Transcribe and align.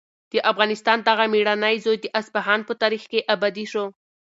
د 0.31 0.33
افغانستان 0.51 0.97
دغه 1.09 1.23
مېړنی 1.33 1.75
زوی 1.85 1.97
د 2.01 2.05
اصفهان 2.19 2.59
په 2.67 2.73
تاریخ 2.81 3.03
کې 3.11 3.25
ابدي 3.33 3.65
شو. 3.71 3.85